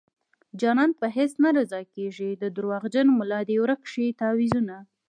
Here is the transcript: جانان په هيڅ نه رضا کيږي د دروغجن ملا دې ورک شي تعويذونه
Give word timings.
جانان 0.61 0.91
په 0.99 1.05
هيڅ 1.15 1.31
نه 1.43 1.49
رضا 1.57 1.81
کيږي 1.93 2.31
د 2.41 2.43
دروغجن 2.57 3.07
ملا 3.19 3.39
دې 3.49 3.55
ورک 3.63 3.81
شي 3.93 4.05
تعويذونه 4.19 4.77